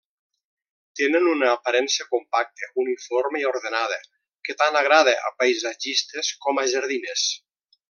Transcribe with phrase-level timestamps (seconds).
[1.01, 4.01] Tenen una aparença compacta, uniforme i ordenada
[4.49, 7.29] que tant agrada a paisatgistes com a jardiners.